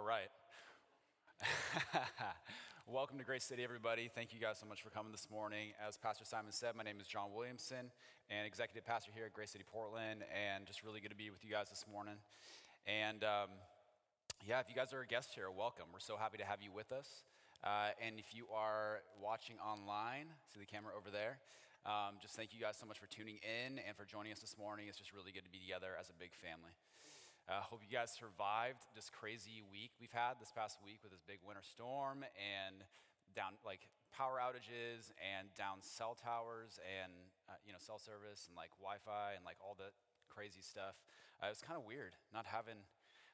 [0.00, 0.32] All right.
[2.86, 4.08] Welcome to Grace City, everybody.
[4.08, 5.76] Thank you guys so much for coming this morning.
[5.76, 7.92] As Pastor Simon said, my name is John Williamson,
[8.30, 11.44] and executive pastor here at Grace City Portland, and just really good to be with
[11.44, 12.16] you guys this morning.
[12.86, 13.52] And um,
[14.40, 15.84] yeah, if you guys are a guest here, welcome.
[15.92, 17.28] We're so happy to have you with us.
[17.62, 21.36] Uh, and if you are watching online, see the camera over there.
[21.84, 24.56] Um, just thank you guys so much for tuning in and for joining us this
[24.56, 24.86] morning.
[24.88, 26.72] It's just really good to be together as a big family.
[27.50, 31.10] I uh, hope you guys survived this crazy week we've had this past week with
[31.10, 32.86] this big winter storm and
[33.34, 37.10] down like power outages and down cell towers and
[37.50, 39.90] uh, you know cell service and like Wi-Fi and like all the
[40.30, 40.94] crazy stuff.
[41.42, 42.86] Uh, it was kind of weird not having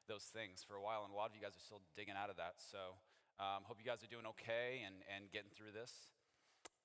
[0.08, 2.32] those things for a while, and a lot of you guys are still digging out
[2.32, 2.56] of that.
[2.56, 2.96] So
[3.36, 5.92] um, hope you guys are doing okay and and getting through this.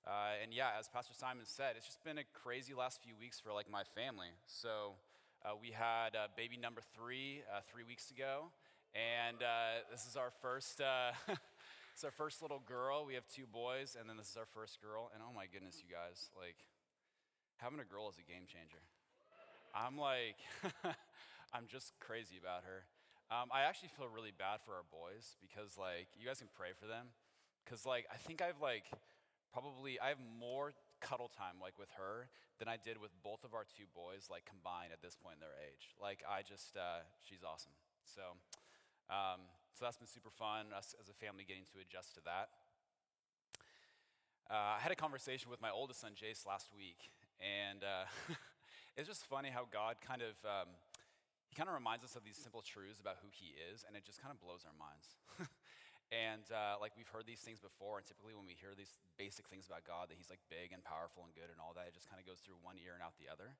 [0.03, 3.39] Uh, and yeah, as Pastor Simon said, it's just been a crazy last few weeks
[3.39, 4.35] for like my family.
[4.51, 4.99] So.
[5.43, 8.53] Uh, we had uh, baby number three uh, three weeks ago,
[8.93, 10.77] and uh, this is our first.
[10.77, 11.17] Uh,
[11.93, 13.05] it's our first little girl.
[13.09, 15.09] We have two boys, and then this is our first girl.
[15.09, 16.61] And oh my goodness, you guys, like
[17.57, 18.85] having a girl is a game changer.
[19.73, 20.37] I'm like,
[21.57, 22.85] I'm just crazy about her.
[23.33, 26.75] Um, I actually feel really bad for our boys because, like, you guys can pray
[26.77, 27.15] for them.
[27.63, 28.83] Because, like, I think I've, like,
[29.53, 32.29] probably, I have more cuddle time like with her
[32.61, 35.43] than I did with both of our two boys like combined at this point in
[35.43, 35.97] their age.
[35.97, 37.73] Like I just, uh, she's awesome.
[38.05, 38.37] So,
[39.09, 39.41] um,
[39.73, 40.69] so that's been super fun.
[40.71, 42.53] Us as a family getting to adjust to that.
[44.51, 48.05] Uh, I had a conversation with my oldest son Jace last week, and uh,
[48.97, 50.75] it's just funny how God kind of um,
[51.51, 54.05] he kind of reminds us of these simple truths about who he is, and it
[54.05, 55.19] just kind of blows our minds.
[56.11, 59.47] And uh, like we've heard these things before, and typically when we hear these basic
[59.47, 61.95] things about God, that He's like big and powerful and good and all that, it
[61.95, 63.55] just kind of goes through one ear and out the other.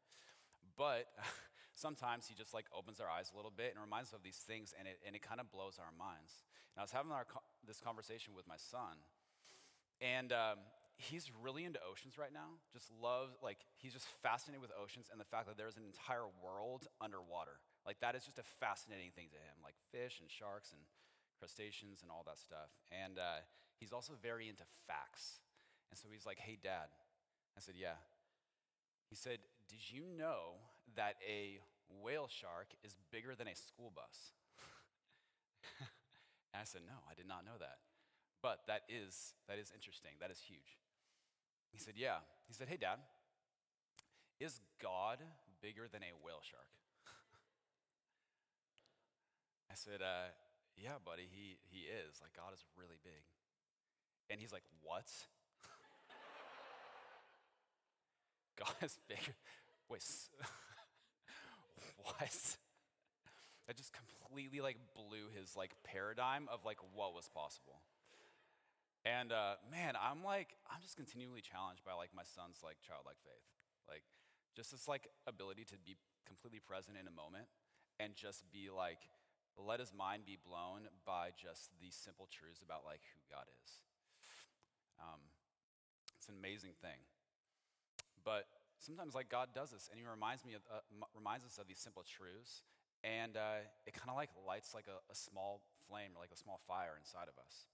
[0.76, 1.08] But
[1.80, 4.44] sometimes He just like opens our eyes a little bit and reminds us of these
[4.44, 6.44] things, and it, and it kind of blows our minds.
[6.76, 7.24] And I was having our,
[7.64, 9.00] this conversation with my son,
[10.04, 10.60] and um,
[11.00, 12.60] he's really into oceans right now.
[12.76, 16.28] Just loves, like, he's just fascinated with oceans and the fact that there's an entire
[16.44, 17.64] world underwater.
[17.88, 20.84] Like, that is just a fascinating thing to him, like fish and sharks and
[21.42, 22.70] crustaceans and all that stuff.
[22.94, 23.42] And uh,
[23.82, 25.42] he's also very into facts.
[25.90, 26.94] And so he's like, hey, dad.
[27.58, 27.98] I said, yeah.
[29.10, 30.62] He said, did you know
[30.96, 31.60] that a
[31.90, 34.38] whale shark is bigger than a school bus?
[36.54, 37.82] and I said, no, I did not know that.
[38.46, 40.14] But that is, that is interesting.
[40.22, 40.78] That is huge.
[41.74, 42.22] He said, yeah.
[42.48, 43.00] He said, hey, dad,
[44.40, 45.20] is God
[45.62, 46.68] bigger than a whale shark?
[49.72, 50.32] I said, uh,
[50.78, 52.20] yeah, buddy, he, he is.
[52.22, 53.24] Like, God is really big.
[54.30, 55.08] And he's like, What?
[58.60, 59.34] God is big.
[59.90, 60.04] Wait,
[61.98, 62.58] what?
[63.68, 67.84] That just completely like blew his like paradigm of like what was possible.
[69.04, 73.18] And uh, man, I'm like, I'm just continually challenged by like my son's like childlike
[73.26, 73.48] faith.
[73.90, 74.04] Like,
[74.56, 77.48] just this like ability to be completely present in a moment
[78.00, 79.10] and just be like,
[79.58, 83.82] let his mind be blown by just these simple truths about like who God is.
[85.02, 85.20] Um,
[86.18, 87.02] it's an amazing thing.
[88.24, 88.46] But
[88.78, 90.86] sometimes like God does this, and He reminds me of, uh,
[91.18, 92.62] reminds us of these simple truths,
[93.02, 96.38] and uh, it kind of like lights like a, a, small flame or like a
[96.38, 97.66] small fire inside of us.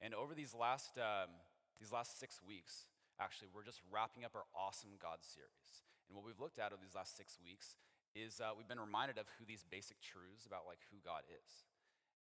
[0.00, 1.28] And over these last um,
[1.76, 2.88] these last six weeks,
[3.20, 5.84] actually, we're just wrapping up our awesome God series.
[6.08, 7.76] And what we've looked at over these last six weeks
[8.14, 11.66] is uh, we've been reminded of who these basic truths about like who God is.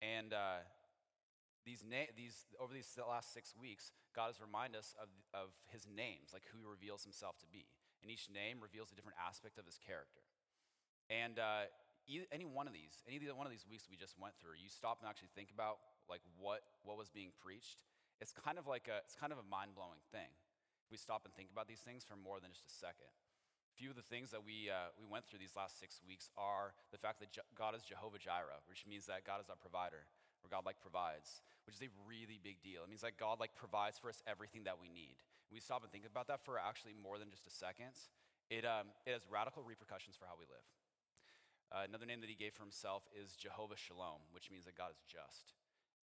[0.01, 0.65] And uh,
[1.65, 5.89] these, na- these over these last six weeks, God has reminded us of, of his
[5.89, 7.69] names, like who he reveals himself to be.
[8.05, 10.21] And each name reveals a different aspect of his character.
[11.09, 11.73] And uh,
[12.33, 15.01] any one of these, any one of these weeks we just went through, you stop
[15.01, 17.85] and actually think about like what, what was being preached.
[18.21, 20.29] It's kind of like a, it's kind of a mind-blowing thing.
[20.85, 23.09] If We stop and think about these things for more than just a second
[23.75, 26.73] few of the things that we, uh, we went through these last six weeks are
[26.95, 30.07] the fact that Je- God is Jehovah Jireh, which means that God is our provider,
[30.43, 32.87] or God like provides, which is a really big deal.
[32.87, 35.19] It means that God like provides for us everything that we need.
[35.51, 37.95] we stop and think about that for actually more than just a second.
[38.51, 40.67] It, um, it has radical repercussions for how we live.
[41.71, 44.91] Uh, another name that he gave for himself is Jehovah Shalom, which means that God
[44.91, 45.55] is just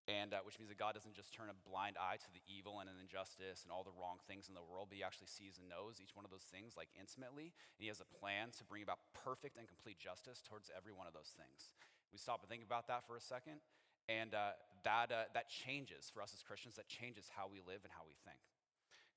[0.08, 2.80] and uh, which means that God doesn't just turn a blind eye to the evil
[2.80, 5.68] and injustice and all the wrong things in the world, but He actually sees and
[5.68, 8.80] knows each one of those things like intimately, and He has a plan to bring
[8.80, 11.76] about perfect and complete justice towards every one of those things.
[12.08, 13.60] We stop and think about that for a second,
[14.08, 14.56] and uh,
[14.88, 16.80] that uh, that changes for us as Christians.
[16.80, 18.40] That changes how we live and how we think.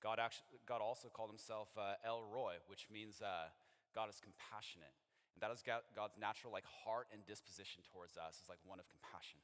[0.04, 3.48] God actually, God also called Himself uh, El Roi, which means uh,
[3.96, 4.92] God is compassionate,
[5.32, 8.92] and that is God's natural like heart and disposition towards us is like one of
[8.92, 9.40] compassion.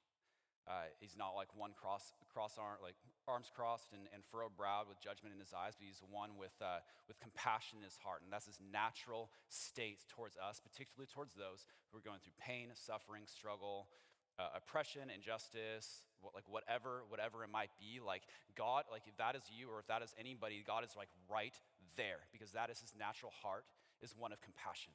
[0.67, 4.91] Uh, he's not like one cross, cross arm, like arms crossed and, and furrowed browed
[4.91, 8.19] with judgment in his eyes, but he's one with, uh, with compassion in his heart.
[8.19, 12.67] And that's his natural state towards us, particularly towards those who are going through pain,
[12.75, 13.87] suffering, struggle,
[14.35, 18.03] uh, oppression, injustice, what, like whatever, whatever it might be.
[18.03, 18.27] Like
[18.59, 21.55] God, like if that is you or if that is anybody, God is like right
[21.95, 23.63] there because that is his natural heart,
[24.03, 24.91] is one of compassion.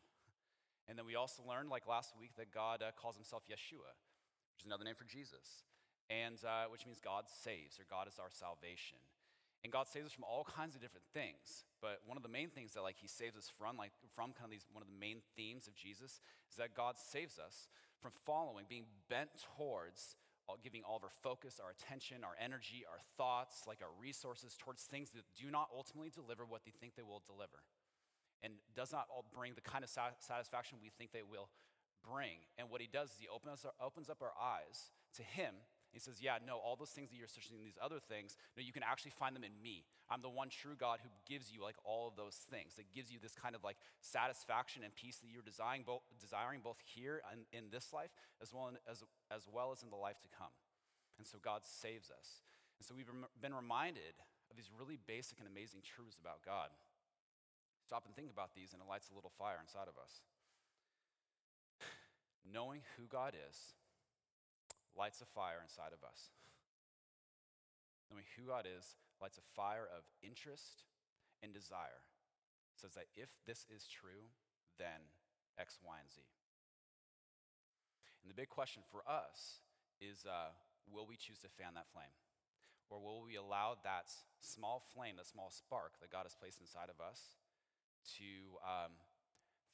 [0.89, 3.95] And then we also learned, like last week, that God uh, calls himself Yeshua
[4.63, 5.67] which is another name for Jesus,
[6.07, 9.03] and uh, which means God saves or God is our salvation.
[9.67, 11.67] And God saves us from all kinds of different things.
[11.83, 14.47] But one of the main things that like he saves us from, like from kind
[14.47, 17.67] of these one of the main themes of Jesus, is that God saves us
[17.99, 20.15] from following, being bent towards
[20.47, 24.55] all, giving all of our focus, our attention, our energy, our thoughts, like our resources
[24.59, 27.67] towards things that do not ultimately deliver what they think they will deliver.
[28.43, 31.47] And does not bring the kind of satisfaction we think they will
[32.03, 32.43] bring.
[32.59, 35.55] And what he does is he opens, opens up our eyes to him.
[35.93, 38.65] He says, Yeah, no, all those things that you're searching in these other things, no,
[38.65, 39.85] you can actually find them in me.
[40.09, 43.13] I'm the one true God who gives you like all of those things, that gives
[43.13, 47.21] you this kind of like satisfaction and peace that you're desiring both, desiring both here
[47.29, 48.11] and in this life
[48.41, 50.53] as well, in, as, as well as in the life to come.
[51.21, 52.41] And so God saves us.
[52.81, 54.17] And so we've been reminded
[54.51, 56.73] of these really basic and amazing truths about God.
[57.85, 60.25] Stop and think about these, and it lights a little fire inside of us.
[62.43, 63.75] Knowing who God is
[64.97, 66.35] lights a fire inside of us.
[68.11, 70.85] Knowing who God is lights a fire of interest
[71.43, 72.03] and desire.
[72.75, 74.31] It says that if this is true,
[74.79, 75.07] then
[75.59, 76.21] X, Y, and Z.
[78.23, 79.63] And the big question for us
[80.01, 80.55] is uh,
[80.91, 82.15] will we choose to fan that flame?
[82.91, 86.91] Or will we allow that small flame, that small spark that God has placed inside
[86.93, 87.41] of us
[88.19, 88.93] to, um,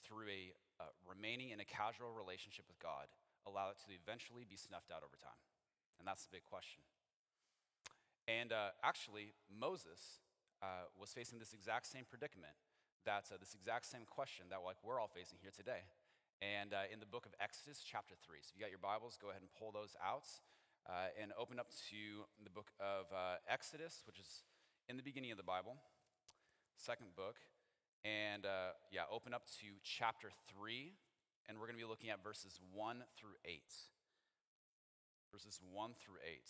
[0.04, 3.10] through a uh, remaining in a casual relationship with God,
[3.46, 5.38] allow it to eventually be snuffed out over time?
[5.98, 6.82] And that's the big question.
[8.28, 10.22] And uh, actually, Moses
[10.62, 12.54] uh, was facing this exact same predicament,
[13.06, 15.88] that's uh, this exact same question that like we're all facing here today.
[16.44, 18.38] And uh, in the book of Exodus, chapter 3.
[18.44, 20.28] So if you got your Bibles, go ahead and pull those out
[20.86, 23.10] uh, and open up to the book of
[23.48, 24.44] Exodus, which is
[24.86, 25.74] in the beginning of the Bible,
[26.76, 27.42] second book.
[28.04, 30.94] And uh, yeah, open up to chapter 3,
[31.48, 33.62] and we're going to be looking at verses 1 through 8.
[35.32, 36.40] Verses 1 through 8.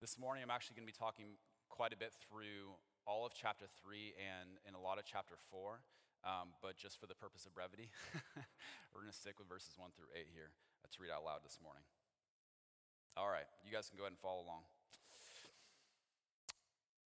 [0.00, 1.38] This morning, I'm actually going to be talking
[1.68, 2.74] quite a bit through
[3.06, 5.82] all of chapter 3 and, and a lot of chapter 4,
[6.24, 7.90] um, but just for the purpose of brevity,
[8.94, 11.44] we're going to stick with verses 1 through 8 here uh, to read out loud
[11.44, 11.84] this morning.
[13.14, 14.64] All right, you guys can go ahead and follow along.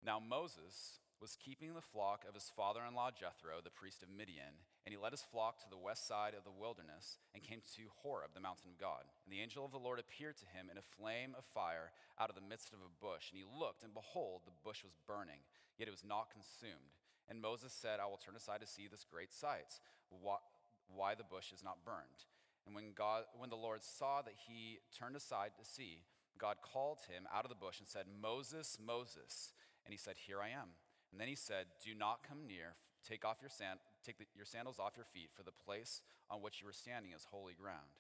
[0.04, 4.12] Now, Moses was keeping the flock of his father in law Jethro, the priest of
[4.12, 7.64] Midian, and he led his flock to the west side of the wilderness and came
[7.80, 9.08] to Horeb, the mountain of God.
[9.24, 12.28] And the angel of the Lord appeared to him in a flame of fire out
[12.28, 13.32] of the midst of a bush.
[13.32, 15.40] And he looked, and behold, the bush was burning,
[15.80, 16.92] yet it was not consumed.
[17.32, 19.80] And Moses said, I will turn aside to see this great sight,
[20.12, 22.28] why the bush is not burned.
[22.68, 26.04] And when, God, when the Lord saw that he turned aside to see,
[26.36, 29.56] God called him out of the bush and said, Moses, Moses.
[29.88, 30.76] And he said, Here I am.
[31.14, 32.74] And then he said, Do not come near.
[33.06, 36.42] Take, off your, sand- take the, your sandals off your feet, for the place on
[36.42, 37.94] which you are standing is holy ground.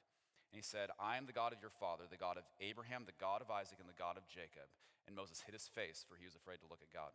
[0.50, 3.14] And he said, I am the God of your father, the God of Abraham, the
[3.22, 4.66] God of Isaac, and the God of Jacob.
[5.06, 7.14] And Moses hid his face, for he was afraid to look at God.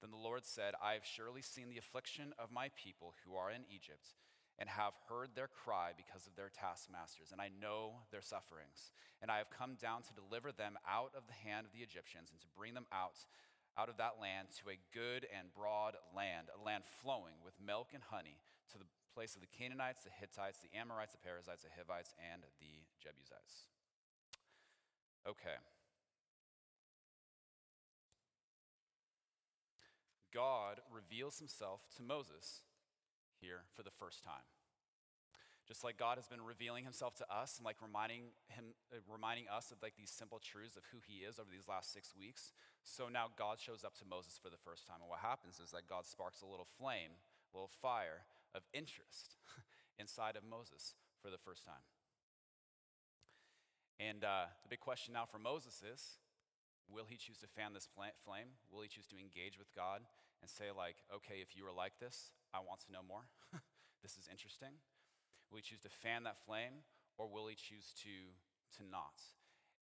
[0.00, 3.52] Then the Lord said, I have surely seen the affliction of my people who are
[3.52, 4.16] in Egypt,
[4.56, 8.92] and have heard their cry because of their taskmasters, and I know their sufferings.
[9.20, 12.32] And I have come down to deliver them out of the hand of the Egyptians,
[12.32, 13.20] and to bring them out
[13.80, 17.96] out of that land to a good and broad land, a land flowing with milk
[17.96, 18.36] and honey,
[18.72, 18.84] to the
[19.14, 23.72] place of the Canaanites, the Hittites, the Amorites, the Perizzites, the Hivites, and the Jebusites.
[25.26, 25.56] Okay.
[30.32, 32.60] God reveals himself to Moses
[33.40, 34.44] here for the first time.
[35.70, 39.46] Just like God has been revealing himself to us and like reminding him uh, reminding
[39.46, 42.50] us of like these simple truths of who he is over these last 6 weeks,
[42.82, 45.70] so now God shows up to Moses for the first time and what happens is
[45.70, 49.38] that God sparks a little flame, a little fire of interest
[50.02, 51.86] inside of Moses for the first time.
[54.02, 56.18] And uh, the big question now for Moses is
[56.90, 58.58] will he choose to fan this flame?
[58.74, 60.02] Will he choose to engage with God
[60.42, 63.30] and say, like, okay, if you are like this, I want to know more?
[64.02, 64.82] this is interesting.
[65.50, 66.86] Will he choose to fan that flame
[67.18, 68.14] or will he choose to,
[68.78, 69.18] to not?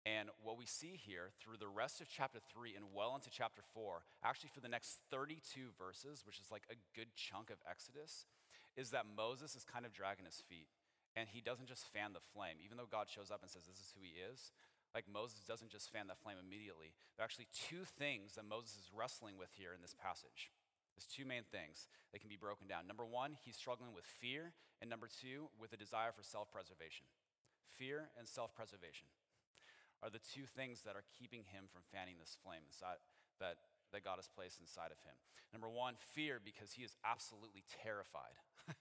[0.07, 3.61] And what we see here through the rest of chapter 3 and well into chapter
[3.75, 8.25] 4, actually for the next 32 verses, which is like a good chunk of Exodus,
[8.79, 10.71] is that Moses is kind of dragging his feet.
[11.17, 12.61] And he doesn't just fan the flame.
[12.63, 14.53] Even though God shows up and says, This is who he is,
[14.95, 16.95] like Moses doesn't just fan that flame immediately.
[17.17, 20.53] There are actually two things that Moses is wrestling with here in this passage.
[20.97, 22.89] There's two main things that can be broken down.
[22.89, 27.05] Number one, he's struggling with fear, and number two, with a desire for self preservation.
[27.77, 29.05] Fear and self preservation
[30.01, 32.97] are the two things that are keeping him from fanning this flame inside,
[33.37, 33.61] that,
[33.93, 35.13] that God has placed inside of him.
[35.53, 38.33] Number one, fear, because he is absolutely terrified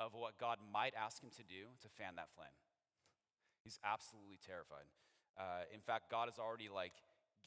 [0.00, 2.56] of what God might ask him to do to fan that flame.
[3.60, 4.88] He's absolutely terrified.
[5.36, 6.96] Uh, in fact, God is already like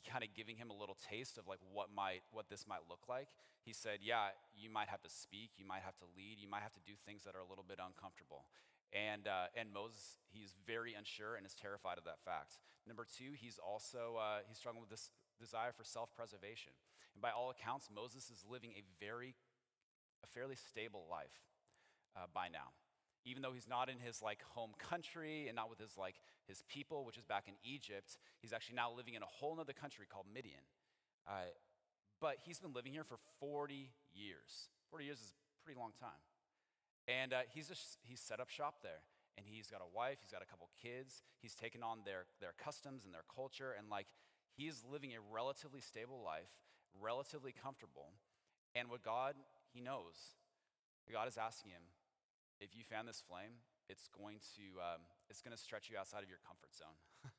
[0.08, 3.08] kind of giving him a little taste of like what might what this might look
[3.08, 3.30] like.
[3.64, 6.62] He said, "Yeah, you might have to speak, you might have to lead, you might
[6.62, 8.46] have to do things that are a little bit uncomfortable."
[8.92, 12.60] And uh, and Moses, he's very unsure and is terrified of that fact.
[12.88, 16.74] Number two, he's also uh, he's struggling with this desire for self-preservation.
[17.16, 19.36] And by all accounts, Moses is living a very
[20.24, 21.42] a fairly stable life
[22.16, 22.74] uh, by now.
[23.24, 26.16] Even though he's not in his like home country and not with his like
[26.52, 29.72] his people, which is back in Egypt, he's actually now living in a whole other
[29.72, 30.68] country called Midian.
[31.24, 31.48] Uh,
[32.20, 34.68] but he's been living here for 40 years.
[34.92, 36.20] 40 years is a pretty long time.
[37.08, 39.00] And uh, he's, just, he's set up shop there.
[39.38, 42.52] And he's got a wife, he's got a couple kids, he's taken on their, their
[42.60, 43.74] customs and their culture.
[43.80, 44.08] And like,
[44.54, 46.52] he's living a relatively stable life,
[47.00, 48.12] relatively comfortable.
[48.76, 49.36] And what God,
[49.72, 50.36] he knows,
[51.12, 51.82] God is asking him,
[52.60, 56.28] if you fan this flame, it's going to, um, it's going to stretch you outside
[56.28, 57.00] of your comfort zone.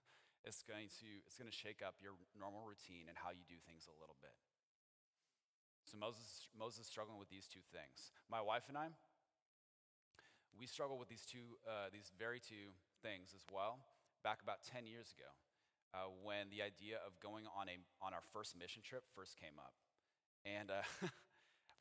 [0.48, 3.60] it's, going to, it's going to shake up your normal routine and how you do
[3.68, 4.32] things a little bit.
[5.84, 8.16] So Moses, Moses struggling with these two things.
[8.32, 8.88] My wife and I,
[10.56, 12.72] we struggle with these two, uh, these very two
[13.04, 13.84] things as well.
[14.24, 15.28] Back about 10 years ago,
[15.92, 19.60] uh, when the idea of going on, a, on our first mission trip first came
[19.60, 19.76] up.
[20.48, 20.86] And uh,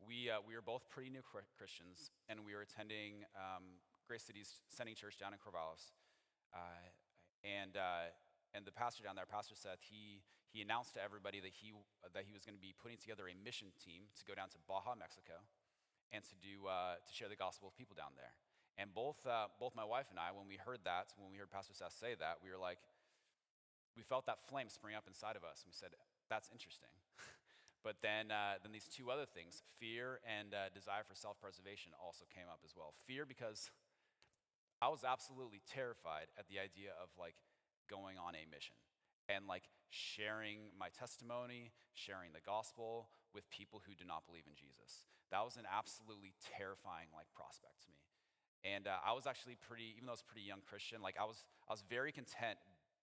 [0.08, 3.80] we, uh, we were both pretty new Christians, and we were attending um,
[4.12, 5.96] Grace City's sending church down in Corvallis.
[6.54, 6.92] Uh,
[7.44, 8.12] and, uh,
[8.54, 11.74] and the pastor down there, Pastor Seth, he, he announced to everybody that he,
[12.14, 14.60] that he was going to be putting together a mission team to go down to
[14.68, 15.42] Baja, Mexico,
[16.12, 18.36] and to, do, uh, to share the gospel with people down there.
[18.78, 21.52] And both, uh, both my wife and I, when we heard that, when we heard
[21.52, 22.80] Pastor Seth say that, we were like,
[23.96, 25.64] we felt that flame spring up inside of us.
[25.64, 25.96] And we said,
[26.30, 26.92] that's interesting.
[27.84, 31.98] But then, uh, then these two other things, fear and uh, desire for self preservation,
[31.98, 32.94] also came up as well.
[33.10, 33.74] Fear because
[34.82, 37.38] I was absolutely terrified at the idea of like
[37.90, 38.76] going on a mission
[39.30, 44.58] and like sharing my testimony, sharing the gospel with people who do not believe in
[44.58, 45.06] Jesus.
[45.30, 48.02] That was an absolutely terrifying like prospect to me.
[48.66, 51.26] And uh, I was actually pretty, even though I was pretty young Christian, like I
[51.26, 52.58] was, I was very content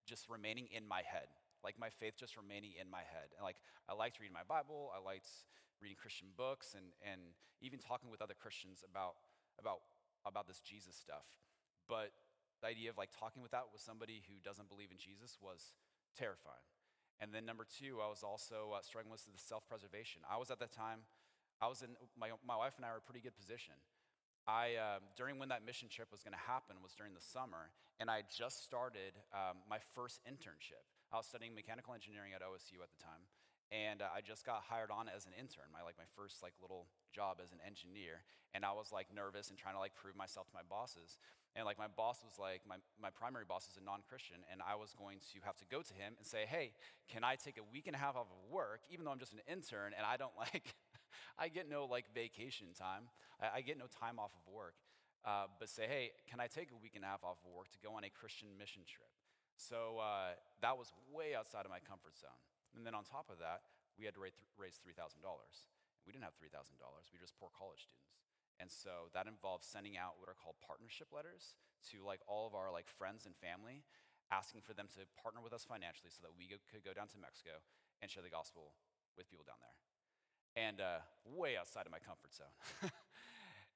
[0.06, 1.30] just remaining in my head
[1.64, 3.34] like my faith just remaining in my head.
[3.36, 3.58] And like
[3.88, 5.28] I liked reading my Bible, I liked
[5.82, 9.14] reading Christian books and, and even talking with other Christians about,
[9.58, 9.82] about,
[10.26, 11.26] about this Jesus stuff.
[11.88, 12.12] But
[12.60, 15.72] the idea of like talking with that with somebody who doesn't believe in Jesus was
[16.16, 16.66] terrifying.
[17.18, 20.22] And then number two, I was also uh, struggling with the self-preservation.
[20.30, 21.02] I was at that time,
[21.58, 23.74] I was in, my, my wife and I were in a pretty good position.
[24.46, 27.68] I, um, during when that mission trip was going to happen was during the summer,
[28.00, 30.80] and I just started um, my first internship.
[31.12, 33.28] I was studying mechanical engineering at OSU at the time,
[33.68, 36.56] and uh, I just got hired on as an intern, my like my first like
[36.64, 38.24] little job as an engineer,
[38.56, 41.20] and I was like nervous and trying to like prove myself to my bosses.
[41.58, 44.78] And like my boss was like my, my primary boss is a non-Christian, and I
[44.78, 46.70] was going to have to go to him and say, "Hey,
[47.10, 49.34] can I take a week and a half off of work, even though I'm just
[49.34, 50.70] an intern and I don't like,
[51.34, 53.10] I get no like vacation time,
[53.42, 54.78] I, I get no time off of work."
[55.26, 57.66] Uh, but say, hey, can I take a week and a half off of work
[57.74, 59.10] to go on a Christian mission trip?
[59.58, 62.38] So uh, that was way outside of my comfort zone.
[62.78, 63.66] And then on top of that,
[63.98, 64.94] we had to raise $3,000.
[66.06, 68.17] We didn't have $3,000, we were just poor college students.
[68.58, 71.54] And so that involves sending out what are called partnership letters
[71.94, 73.86] to like all of our like friends and family,
[74.34, 77.18] asking for them to partner with us financially so that we could go down to
[77.22, 77.62] Mexico
[78.02, 78.74] and share the gospel
[79.14, 79.78] with people down there.
[80.58, 82.50] And uh, way outside of my comfort zone.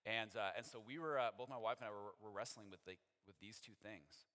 [0.07, 2.75] and, uh, and so we were, uh, both my wife and I were, were wrestling
[2.75, 4.27] with, the, with these two things.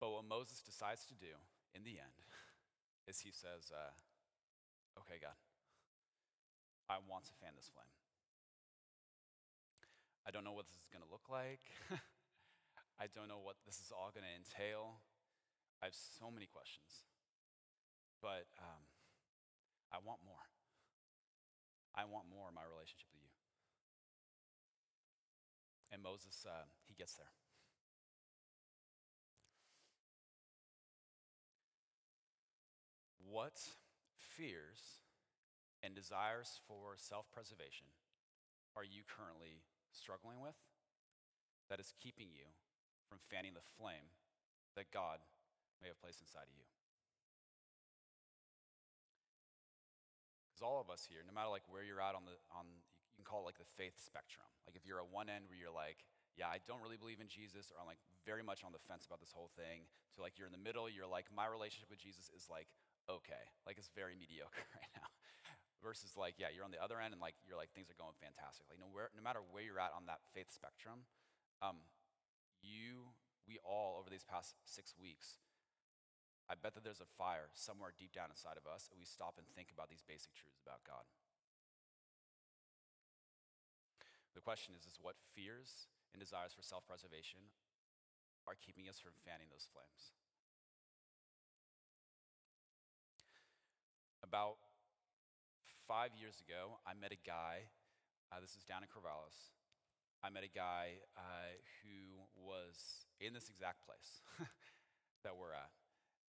[0.00, 1.36] But what Moses decides to do
[1.76, 2.16] in the end
[3.08, 3.92] is he says, uh,
[4.96, 5.36] Okay, God,
[6.86, 7.90] I want to fan this flame.
[10.26, 11.62] I don't know what this is going to look like.
[13.02, 15.02] I don't know what this is all going to entail.
[15.82, 17.06] I have so many questions.
[18.22, 18.86] But um,
[19.92, 20.46] I want more.
[21.94, 23.34] I want more in my relationship with you.
[25.92, 27.30] And Moses, uh, he gets there.
[33.22, 33.58] What
[34.14, 35.05] fears
[35.86, 37.86] and desires for self preservation
[38.74, 39.62] are you currently
[39.94, 40.58] struggling with
[41.70, 42.50] that is keeping you
[43.06, 44.10] from fanning the flame
[44.74, 45.22] that God
[45.78, 46.66] may have placed inside of you?
[50.50, 52.66] Because all of us here, no matter like where you're at on the on
[53.14, 54.44] you can call it like the faith spectrum.
[54.66, 56.04] Like if you're at one end where you're like,
[56.36, 59.08] yeah, I don't really believe in Jesus, or I'm like very much on the fence
[59.08, 62.02] about this whole thing, to like you're in the middle, you're like, my relationship with
[62.02, 62.68] Jesus is like
[63.06, 65.08] okay, like it's very mediocre right now.
[65.84, 68.16] Versus like, yeah, you're on the other end and like you're like things are going
[68.18, 68.66] fantastic.
[68.66, 71.04] Like no, where, no matter where you're at on that faith spectrum,
[71.60, 71.84] um,
[72.64, 73.12] you,
[73.46, 75.38] we all over these past six weeks
[76.46, 79.34] I bet that there's a fire somewhere deep down inside of us, and we stop
[79.34, 81.02] and think about these basic truths about God.
[84.38, 87.50] The question is, is what fears and desires for self preservation
[88.46, 90.14] are keeping us from fanning those flames?
[94.22, 94.62] About
[95.86, 97.70] five years ago, I met a guy,
[98.30, 99.54] uh, this is down in Corvallis.
[100.22, 104.22] I met a guy uh, who was in this exact place
[105.24, 105.70] that we're at.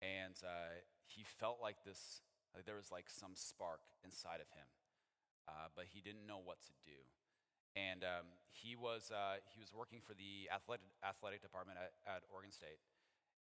[0.00, 2.22] And uh, he felt like this
[2.54, 4.66] like there was like some spark inside of him
[5.50, 6.98] uh, but he didn't know what to do.
[7.74, 12.26] And um, he was uh, he was working for the athletic, athletic department at, at,
[12.30, 12.82] oregon state.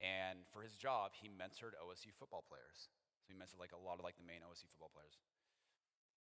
[0.01, 2.89] And for his job he mentored osu football players.
[3.25, 5.21] So he mentored like a lot of like the main osu football players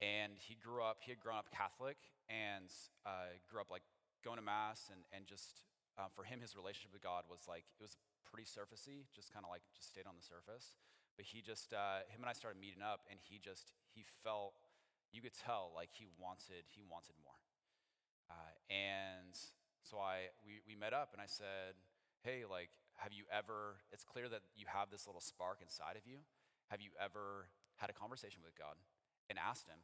[0.01, 1.97] and he grew up he had grown up catholic
[2.29, 2.69] and
[3.05, 3.85] uh, grew up like
[4.25, 5.61] going to mass and, and just
[5.97, 7.97] uh, for him his relationship with god was like it was
[8.31, 10.71] pretty surfacey, just kind of like just stayed on the surface.
[11.19, 14.55] But he just, uh, him and I started meeting up, and he just, he felt,
[15.11, 17.35] you could tell like he wanted, he wanted more.
[18.31, 19.35] Uh, and
[19.83, 21.75] so I, we, we met up, and I said,
[22.23, 26.07] hey, like, have you ever, it's clear that you have this little spark inside of
[26.07, 26.23] you.
[26.71, 28.79] Have you ever had a conversation with God
[29.29, 29.83] and asked him,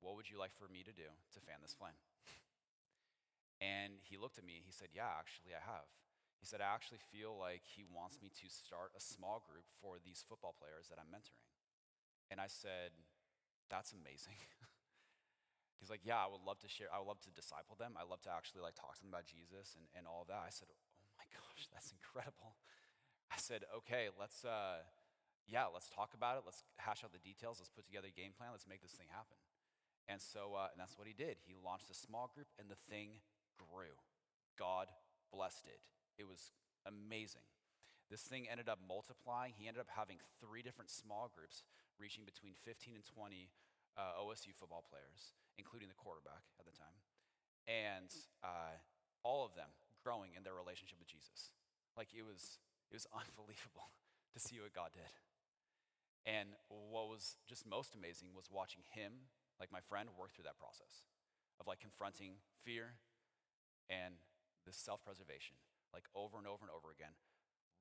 [0.00, 1.96] what would you like for me to do to fan this flame?
[3.60, 5.88] and he looked at me he said, yeah, actually, I have.
[6.44, 9.96] He said, I actually feel like he wants me to start a small group for
[9.96, 11.48] these football players that I'm mentoring.
[12.28, 12.92] And I said,
[13.72, 14.36] That's amazing.
[15.80, 17.96] He's like, Yeah, I would love to share, I would love to disciple them.
[17.96, 20.44] I love to actually like talk to them about Jesus and, and all of that.
[20.44, 22.60] I said, Oh my gosh, that's incredible.
[23.32, 24.84] I said, Okay, let's uh
[25.46, 26.42] yeah, let's talk about it.
[26.44, 27.60] Let's hash out the details.
[27.60, 28.50] Let's put together a game plan.
[28.52, 29.36] Let's make this thing happen.
[30.08, 31.40] And so, uh, and that's what he did.
[31.44, 33.24] He launched a small group, and the thing
[33.56, 33.96] grew.
[34.56, 34.88] God
[35.32, 35.80] blessed it.
[36.20, 36.52] It was
[36.84, 37.44] amazing.
[38.12, 39.56] This thing ended up multiplying.
[39.56, 41.64] He ended up having three different small groups
[41.96, 43.48] reaching between 15 and 20
[43.96, 47.00] uh, OSU football players, including the quarterback at the time.
[47.64, 48.12] And
[48.44, 48.76] uh,
[49.24, 49.72] all of them
[50.04, 51.48] growing in their relationship with Jesus.
[51.96, 52.60] Like it was,
[52.92, 53.88] it was unbelievable
[54.36, 55.08] to see what God did.
[56.24, 59.28] And what was just most amazing was watching him,
[59.60, 61.04] like my friend, work through that process
[61.60, 62.96] of like confronting fear
[63.88, 64.16] and
[64.64, 65.56] this self preservation
[65.94, 67.14] like over and over and over again,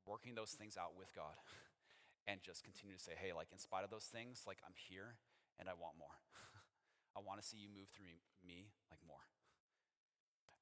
[0.06, 1.34] working those things out with God
[2.30, 5.18] and just continue to say, hey, like in spite of those things, like I'm here
[5.58, 6.22] and I want more.
[7.18, 8.14] I want to see you move through
[8.46, 9.26] me like more.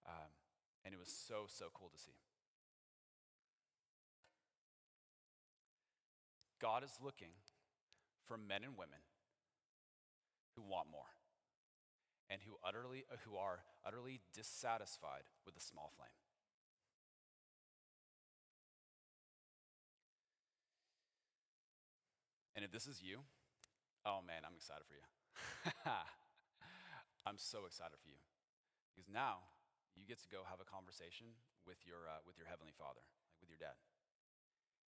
[0.07, 0.31] Um,
[0.87, 2.15] and it was so, so cool to see.
[6.63, 7.35] God is looking
[8.31, 9.03] for men and women
[10.55, 11.11] who want more
[12.31, 16.15] and who utterly who are utterly dissatisfied with the small flame.
[22.55, 23.27] And if this is you,
[24.07, 25.03] oh man, I'm excited for you.
[27.27, 28.23] I'm so excited for you.
[28.95, 29.43] Because now
[29.91, 31.35] you get to go have a conversation
[31.67, 33.75] with your, uh, with your Heavenly Father, like with your dad.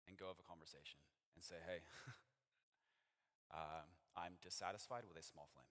[0.05, 1.01] And go have a conversation
[1.37, 1.81] and say, hey,
[3.51, 3.87] um,
[4.17, 5.71] I'm dissatisfied with a small flame.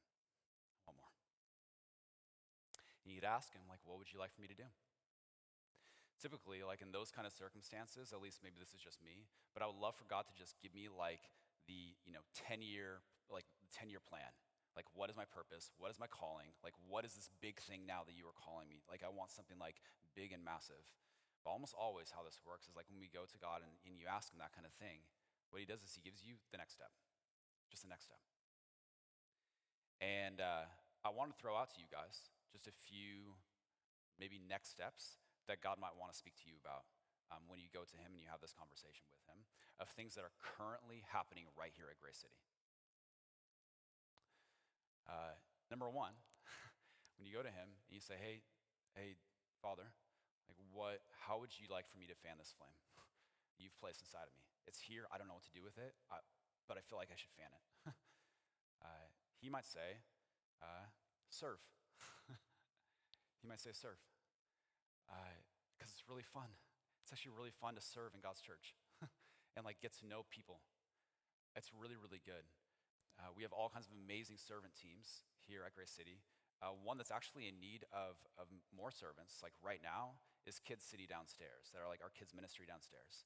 [0.85, 1.13] One more.
[3.03, 4.67] And you'd ask him, like, what would you like for me to do?
[6.19, 9.23] Typically, like in those kind of circumstances, at least maybe this is just me,
[9.55, 11.31] but I would love for God to just give me like
[11.69, 14.33] the you know 10 year like 10 year plan
[14.73, 17.85] like what is my purpose what is my calling like what is this big thing
[17.85, 19.77] now that you are calling me like i want something like
[20.17, 20.81] big and massive
[21.45, 24.01] but almost always how this works is like when we go to god and, and
[24.01, 25.05] you ask him that kind of thing
[25.53, 26.89] what he does is he gives you the next step
[27.69, 28.21] just the next step
[30.01, 30.65] and uh,
[31.05, 33.37] i want to throw out to you guys just a few
[34.17, 36.89] maybe next steps that god might want to speak to you about
[37.29, 39.45] um, when you go to him and you have this conversation with him
[39.77, 42.35] of things that are currently happening right here at Grace City.
[45.07, 45.37] Uh,
[45.69, 46.13] number one,
[47.17, 48.45] when you go to him and you say, "Hey,
[48.93, 49.17] hey,
[49.61, 49.89] Father,
[50.45, 51.01] like what?
[51.25, 52.75] How would you like for me to fan this flame
[53.61, 54.45] you've placed inside of me?
[54.69, 55.09] It's here.
[55.09, 56.21] I don't know what to do with it, I,
[56.69, 57.63] but I feel like I should fan it."
[58.85, 59.09] uh,
[59.41, 60.05] he might say,
[60.61, 60.85] uh,
[61.33, 61.59] "Serve."
[63.41, 63.97] he might say, "Serve."
[65.09, 65.41] Uh,
[65.73, 66.53] because it's really fun.
[67.01, 68.77] It's actually really fun to serve in God's church
[69.57, 70.61] and like get to know people.
[71.57, 72.45] It's really, really good.
[73.17, 76.21] Uh, we have all kinds of amazing servant teams here at Grace City.
[76.61, 80.83] Uh, one that's actually in need of, of more servants, like right now, is Kids
[80.83, 81.71] City downstairs.
[81.71, 83.25] That are like our kids' ministry downstairs.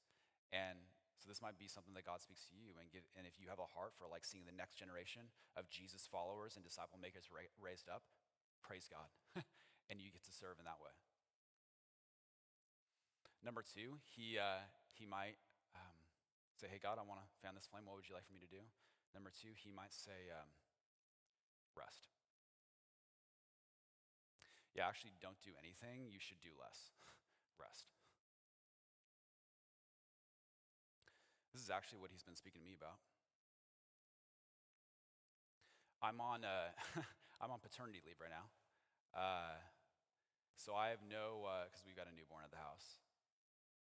[0.54, 0.86] And
[1.24, 2.76] so this might be something that God speaks to you.
[2.76, 2.84] And,
[3.16, 6.52] and if you have a heart for like seeing the next generation of Jesus followers
[6.52, 8.04] and disciple makers ra- raised up,
[8.60, 9.08] praise God.
[9.88, 10.92] and you get to serve in that way.
[13.40, 15.40] Number two, he, uh, he might
[15.72, 15.96] um,
[16.60, 17.88] say, Hey, God, I want to fan this flame.
[17.88, 18.60] What would you like for me to do?
[19.16, 20.52] Number two, he might say, um,
[21.72, 22.12] Rest.
[24.76, 26.04] Yeah, actually, don't do anything.
[26.12, 26.92] You should do less.
[27.56, 27.93] Rest.
[31.54, 32.98] This is actually what he's been speaking to me about.
[36.02, 36.74] I'm on, uh,
[37.40, 38.50] I'm on paternity leave right now.
[39.14, 39.62] Uh,
[40.58, 42.98] so I have no, because uh, we've got a newborn at the house.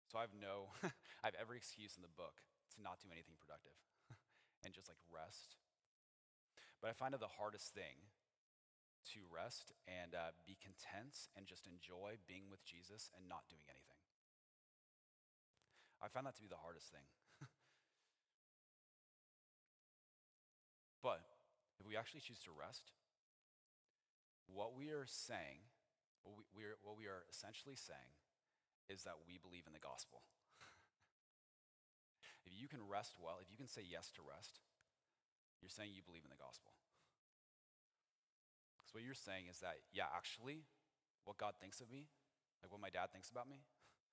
[0.05, 0.77] So I have no,
[1.25, 2.45] I have every excuse in the book
[2.77, 3.81] to not do anything productive
[4.69, 5.57] and just like rest.
[6.85, 8.13] But I find it the hardest thing
[9.17, 13.65] to rest and uh, be content and just enjoy being with Jesus and not doing
[13.65, 13.97] anything.
[16.05, 17.09] I find that to be the hardest thing.
[21.93, 22.89] We actually choose to rest,
[24.49, 25.69] what we are saying,
[26.25, 28.17] what we, we are, what we are essentially saying,
[28.89, 30.25] is that we believe in the gospel.
[32.49, 34.65] if you can rest well, if you can say yes to rest,
[35.61, 36.73] you're saying you believe in the gospel.
[38.81, 40.65] Because what you're saying is that, yeah, actually,
[41.29, 42.09] what God thinks of me,
[42.65, 43.69] like what my dad thinks about me,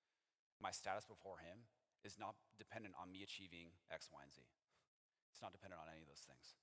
[0.67, 1.63] my status before Him
[2.03, 4.43] is not dependent on me achieving X, Y, and Z.
[5.31, 6.59] It's not dependent on any of those things.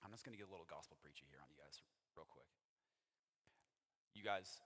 [0.00, 1.84] I'm just going to get a little gospel preachy here on you guys,
[2.16, 2.48] real quick.
[4.16, 4.60] You guys,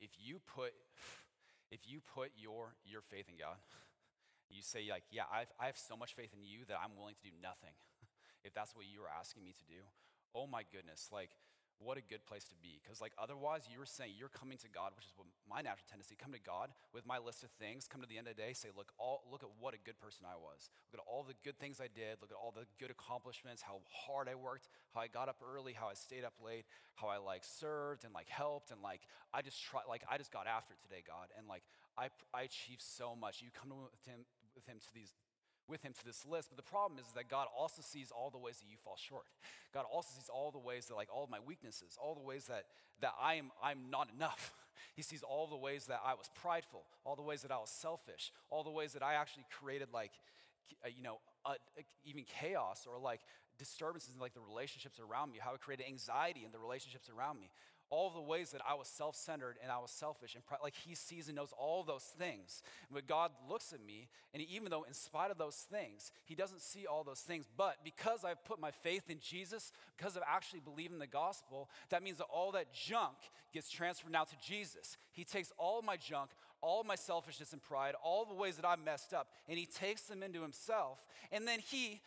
[0.00, 0.72] if you put
[1.70, 3.60] if you put your, your faith in God,
[4.48, 7.16] you say, like, yeah, I've, I have so much faith in you that I'm willing
[7.20, 7.76] to do nothing.
[8.46, 9.84] if that's what you are asking me to do,
[10.34, 11.36] oh my goodness, like,
[11.78, 12.80] what a good place to be.
[12.82, 15.86] Because, like, otherwise, you were saying you're coming to God, which is what my natural
[15.86, 18.42] tendency come to God with my list of things, come to the end of the
[18.42, 20.70] day, say, look, all, look at what a good person I was.
[20.90, 22.18] Look at all the good things I did.
[22.20, 25.72] Look at all the good accomplishments, how hard I worked, how I got up early,
[25.72, 28.70] how I stayed up late, how I, like, served and, like, helped.
[28.70, 31.30] And, like, I just try, like, I just got after it today, God.
[31.38, 31.62] And, like,
[31.96, 33.42] I, I achieved so much.
[33.42, 35.14] You come with him, with him to these
[35.68, 36.48] with him to this list.
[36.50, 39.26] But the problem is that God also sees all the ways that you fall short.
[39.72, 42.44] God also sees all the ways that, like, all of my weaknesses, all the ways
[42.46, 42.64] that,
[43.00, 44.52] that I am, I'm not enough.
[44.94, 47.70] He sees all the ways that I was prideful, all the ways that I was
[47.70, 50.12] selfish, all the ways that I actually created, like,
[50.84, 51.54] uh, you know, uh,
[52.04, 53.20] even chaos or like
[53.58, 57.40] disturbances in like the relationships around me, how it created anxiety in the relationships around
[57.40, 57.50] me
[57.90, 60.34] all the ways that I was self centered and I was selfish.
[60.34, 62.62] And like he sees and knows all those things.
[62.92, 66.60] But God looks at me, and even though, in spite of those things, he doesn't
[66.60, 70.60] see all those things, but because I've put my faith in Jesus, because of actually
[70.60, 73.16] believing the gospel, that means that all that junk
[73.52, 74.96] gets transferred now to Jesus.
[75.12, 78.76] He takes all my junk, all my selfishness and pride, all the ways that I
[78.76, 81.06] messed up, and he takes them into himself.
[81.32, 82.00] And then he,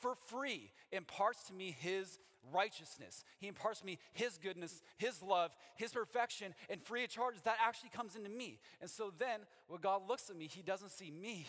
[0.00, 2.18] for free, imparts to me his
[2.52, 3.24] righteousness.
[3.38, 7.34] He imparts me his goodness, his love, his perfection, and free of charge.
[7.44, 8.58] That actually comes into me.
[8.80, 11.46] And so then, when God looks at me, he doesn't see me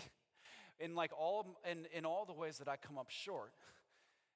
[0.79, 3.51] in like all in, in all the ways that I come up short.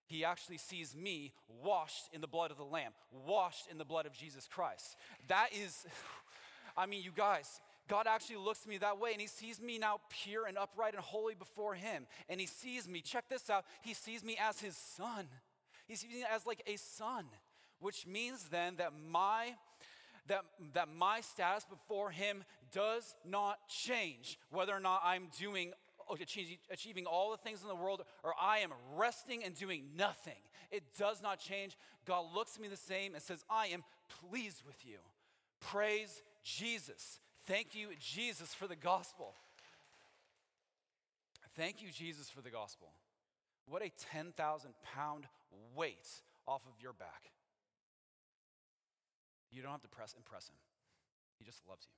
[0.08, 4.06] He actually sees me washed in the blood of the Lamb, washed in the blood
[4.06, 4.96] of Jesus Christ.
[5.28, 5.86] That is,
[6.78, 9.78] I mean, you guys, God actually looks at me that way and he sees me
[9.78, 12.06] now pure and upright and holy before him.
[12.30, 15.28] And he sees me, check this out, he sees me as his son.
[15.88, 17.26] He sees me as like a son,
[17.80, 19.56] which means then that my
[20.28, 25.72] that, that my status before him does not change whether or not I'm doing
[26.70, 30.42] achieving all the things in the world or I am resting and doing nothing.
[30.72, 31.78] It does not change.
[32.06, 33.84] God looks at me the same and says, I am
[34.22, 34.98] pleased with you.
[35.60, 37.20] Praise Jesus.
[37.46, 39.34] Thank you, Jesus, for the gospel.
[41.56, 42.90] Thank you, Jesus, for the gospel.
[43.68, 44.32] What a 10,000
[44.96, 45.28] pound
[45.76, 46.08] weight
[46.48, 47.36] off of your back.
[49.52, 50.56] You don't have to press, impress him,
[51.38, 51.96] he just loves you.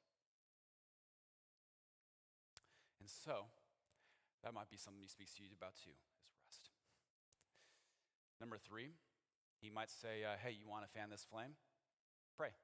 [2.99, 3.49] And so,
[4.43, 6.69] that might be something he speaks to you about too, is rest.
[8.41, 8.97] Number three,
[9.61, 11.53] he might say, uh, Hey, you want to fan this flame?
[12.35, 12.55] Pray.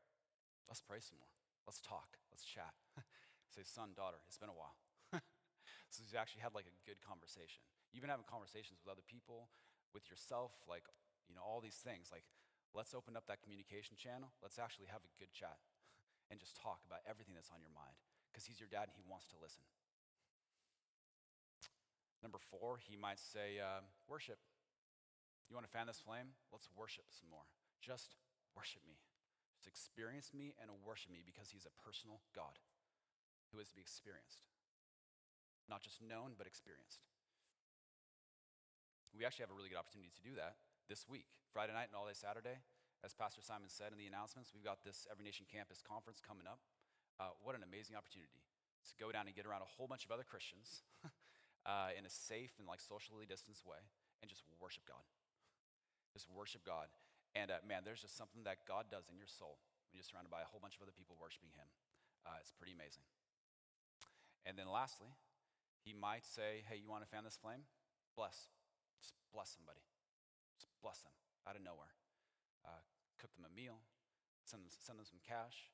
[0.67, 1.33] Let's pray some more.
[1.67, 2.17] Let's talk.
[2.31, 2.73] Let's chat.
[3.53, 4.75] Say, son, daughter, it's been a while.
[5.91, 7.61] so he's actually had like a good conversation.
[7.95, 9.47] You've been having conversations with other people,
[9.95, 10.83] with yourself, like,
[11.31, 12.11] you know, all these things.
[12.11, 12.27] Like,
[12.75, 14.35] let's open up that communication channel.
[14.43, 15.63] Let's actually have a good chat
[16.27, 17.95] and just talk about everything that's on your mind.
[18.27, 19.63] because he's your dad and he wants to listen.
[22.19, 23.79] Number four, he might say, uh,
[24.11, 24.43] worship.
[25.47, 26.35] You want to fan this flame?
[26.51, 27.47] Let's worship some more.
[27.79, 28.19] Just
[28.59, 28.99] worship me.
[29.55, 32.59] Just experience me and worship me because he's a personal God
[33.55, 34.51] who is to be experienced.
[35.71, 37.07] Not just known, but experienced.
[39.15, 40.59] We actually have a really good opportunity to do that
[40.91, 42.59] this week, Friday night and all day Saturday.
[42.99, 46.43] As Pastor Simon said in the announcements, we've got this Every Nation Campus conference coming
[46.43, 46.59] up.
[47.15, 48.43] Uh, what an amazing opportunity
[48.83, 50.83] to go down and get around a whole bunch of other Christians
[51.63, 53.79] uh, in a safe and like socially distanced way
[54.19, 55.07] and just worship God.
[56.11, 56.91] Just worship God.
[57.39, 60.31] And uh, man, there's just something that God does in your soul when you're surrounded
[60.31, 61.71] by a whole bunch of other people worshiping Him.
[62.27, 63.07] Uh, it's pretty amazing.
[64.43, 65.15] And then lastly,
[65.87, 67.63] He might say, Hey, you want to fan this flame?
[68.19, 68.51] Bless.
[69.01, 69.83] Just bless somebody.
[70.55, 71.13] Just bless them
[71.45, 71.93] out of nowhere.
[72.65, 72.81] Uh,
[73.21, 73.77] cook them a meal,
[74.43, 75.69] send them, send them some cash,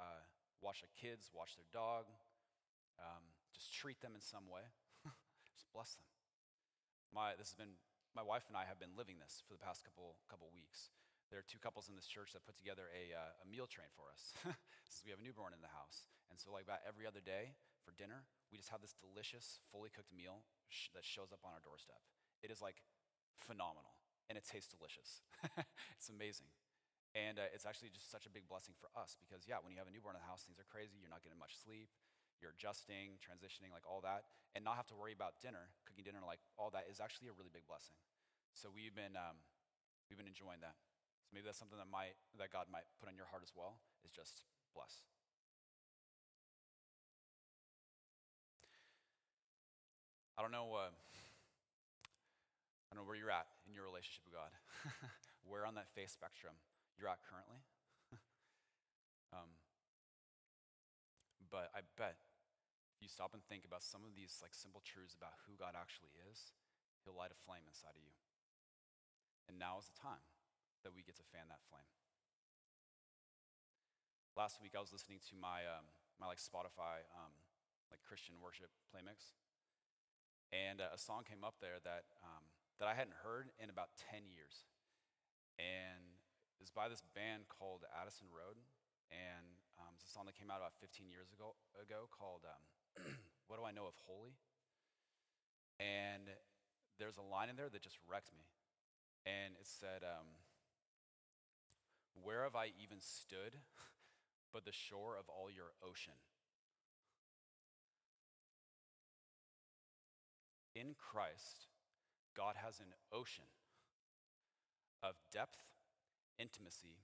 [0.00, 0.24] uh,
[0.64, 2.08] their kids, watch their dog,
[2.96, 4.64] um, just treat them in some way.
[5.56, 6.06] just bless them.
[7.12, 7.76] My, this has been
[8.16, 10.92] my wife and I have been living this for the past couple, couple weeks.
[11.32, 13.88] There are two couples in this church that put together a, uh, a meal train
[13.96, 14.36] for us.
[14.92, 16.04] so we have a newborn in the house.
[16.28, 19.88] And so, like, about every other day for dinner, we just have this delicious, fully
[19.88, 22.04] cooked meal sh- that shows up on our doorstep.
[22.42, 22.82] It is like
[23.38, 23.94] phenomenal,
[24.28, 25.22] and it tastes delicious.
[25.98, 26.50] it's amazing.
[27.12, 29.78] And uh, it's actually just such a big blessing for us because, yeah, when you
[29.78, 30.96] have a newborn in the house, things are crazy.
[30.96, 31.92] You're not getting much sleep.
[32.40, 34.24] You're adjusting, transitioning, like all that
[34.54, 37.36] and not have to worry about dinner, cooking dinner, like all that is actually a
[37.36, 37.96] really big blessing.
[38.52, 39.40] So we've been, um,
[40.08, 40.76] we've been enjoying that.
[41.24, 43.80] So maybe that's something that, might, that God might put on your heart as well,
[44.04, 44.44] is just
[44.76, 45.04] bless.
[50.36, 50.92] I don't know, uh,
[52.92, 54.52] I don't know where you're at in your relationship with God,
[55.48, 56.60] where on that faith spectrum
[57.00, 57.64] you're at currently.
[59.32, 59.48] um,
[61.48, 62.20] but I bet
[62.92, 65.72] if you stop and think about some of these like simple truths about who God
[65.72, 66.52] actually is,
[67.00, 68.12] he'll light a flame inside of you.
[69.48, 70.28] And now is the time
[70.84, 71.88] that we get to fan that flame.
[74.36, 75.88] Last week I was listening to my um,
[76.20, 77.32] my like Spotify um,
[77.88, 79.32] like Christian worship playmix,
[80.52, 82.52] and uh, a song came up there that um,
[82.82, 84.66] that I hadn't heard in about ten years,
[85.54, 86.18] and
[86.58, 88.58] it was by this band called Addison Road,
[89.14, 92.62] and um, it's a song that came out about 15 years ago ago called um,
[93.46, 94.34] what do I know of holy?
[95.78, 96.26] And
[96.98, 98.50] there's a line in there that just wrecked me.
[99.26, 100.42] And it said, um,
[102.18, 103.62] Where have I even stood
[104.52, 106.18] but the shore of all your ocean?
[110.74, 111.70] In Christ,
[112.36, 113.50] God has an ocean
[115.02, 115.58] of depth,
[116.38, 117.02] intimacy,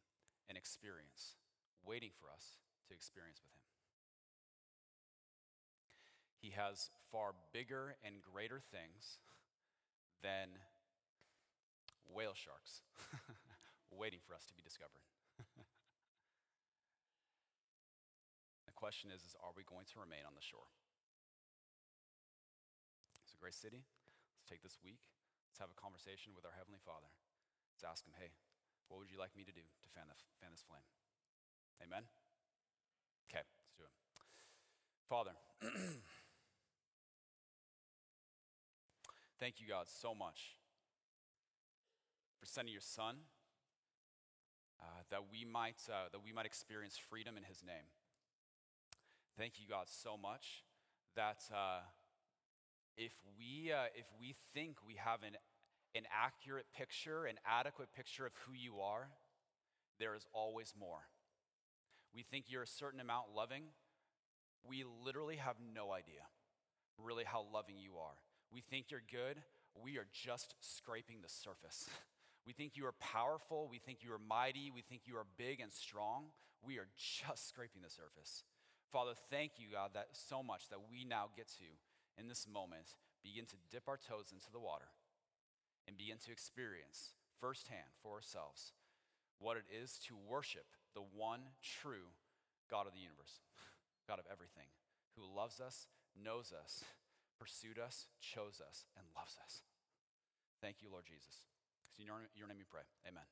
[0.48, 1.36] and experience
[1.84, 3.62] waiting for us to experience with Him.
[6.40, 9.18] He has far bigger and greater things
[10.22, 10.48] than
[12.06, 12.82] whale sharks
[13.90, 15.02] waiting for us to be discovered.
[18.66, 20.70] the question is, is are we going to remain on the shore?
[23.24, 23.82] It's a great city.
[23.82, 25.02] Let's take this week.
[25.58, 27.10] Let's have a conversation with our Heavenly Father.
[27.74, 28.30] Let's ask Him, hey,
[28.86, 30.86] what would you like me to do to fan, the, fan this flame?
[31.82, 32.06] Amen?
[33.26, 33.90] Okay, let's do it.
[35.10, 35.34] Father,
[39.38, 40.58] Thank you, God, so much
[42.38, 43.18] for sending your Son
[44.80, 47.90] uh, that we might uh, that we might experience freedom in His name.
[49.36, 50.64] Thank you, God, so much
[51.14, 51.82] that uh,
[52.98, 55.36] if we uh, if we think we have an
[55.94, 59.08] an accurate picture, an adequate picture of who you are,
[59.98, 61.06] there is always more.
[62.14, 63.62] We think you're a certain amount loving.
[64.68, 66.26] We literally have no idea,
[66.98, 68.18] really, how loving you are.
[68.52, 69.40] We think you're good.
[69.80, 71.88] We are just scraping the surface.
[72.46, 73.68] We think you are powerful.
[73.70, 74.72] We think you are mighty.
[74.74, 76.32] We think you are big and strong.
[76.62, 78.42] We are just scraping the surface.
[78.90, 81.68] Father, thank you, God, that so much that we now get to,
[82.18, 84.90] in this moment, begin to dip our toes into the water
[85.86, 88.72] and begin to experience firsthand for ourselves
[89.38, 92.10] what it is to worship the one true
[92.70, 93.40] God of the universe,
[94.10, 94.66] God of everything,
[95.16, 95.86] who loves us,
[96.18, 96.84] knows us,
[97.38, 99.62] pursued us, chose us, and loves us.
[100.60, 101.46] Thank you, Lord Jesus.
[101.98, 102.82] in your, name we pray.
[103.06, 103.26] Amen.